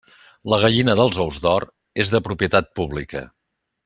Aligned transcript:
La 0.51 0.57
gallina 0.63 0.95
dels 0.99 1.19
ous 1.25 1.37
d'or 1.43 1.67
és 2.05 2.13
de 2.17 2.21
propietat 2.31 2.73
pública. 2.81 3.23